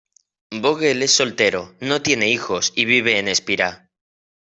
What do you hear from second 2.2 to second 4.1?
hijos y vive en Espira.